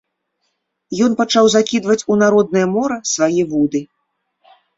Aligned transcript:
Ён 1.07 1.11
пачаў 1.19 1.45
закідваць 1.55 1.99
у 2.15 2.17
народнае 2.23 2.65
мора 2.73 2.97
свае 3.13 3.43
вуды. 3.53 3.81